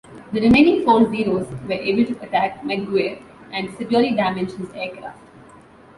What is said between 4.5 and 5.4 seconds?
his aircraft.